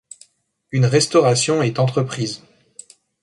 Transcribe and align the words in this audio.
Une 0.71 0.87
restauration 0.87 1.61
est 1.61 1.77
entreprise. 1.77 2.41